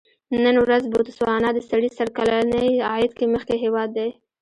نن 0.43 0.55
ورځ 0.65 0.83
بوتسوانا 0.91 1.49
د 1.53 1.59
سړي 1.69 1.89
سر 1.97 2.07
کلني 2.17 2.67
عاید 2.89 3.11
کې 3.17 3.25
مخکې 3.33 3.55
هېواد 3.63 3.89
دی. 3.97 4.09